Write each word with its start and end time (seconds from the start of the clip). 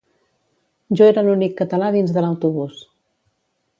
Jo 1.01 1.05
era 1.09 1.23
l'únic 1.27 1.55
català 1.59 1.91
dins 1.97 2.15
de 2.17 2.25
l'autobús 2.25 2.81